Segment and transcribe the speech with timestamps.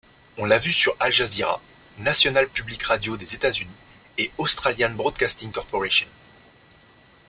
[0.39, 1.61] On l'a vu sur Al-Jazeera,
[1.99, 3.69] National Public Radio des États-Unis
[4.17, 6.07] et Australian Broadcasting Corporation.